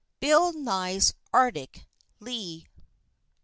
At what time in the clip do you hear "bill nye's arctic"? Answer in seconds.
0.19-1.85